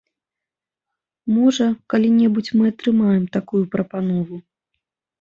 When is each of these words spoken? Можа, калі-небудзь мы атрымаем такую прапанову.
Можа, 1.35 1.67
калі-небудзь 1.95 2.51
мы 2.57 2.65
атрымаем 2.75 3.23
такую 3.41 3.63
прапанову. 3.79 4.35